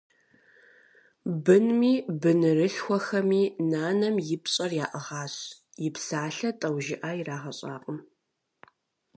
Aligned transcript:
Бынми 1.43 1.91
бынырылъхухэми 2.21 3.43
нанэм 3.71 4.15
и 4.35 4.37
пщӀэр 4.43 4.71
яӀыгъащ, 4.85 5.35
и 5.85 5.87
псалъэ 5.93 6.49
тӀэужыӀэ 6.59 7.09
ирагъэщӀакъым. 7.19 7.99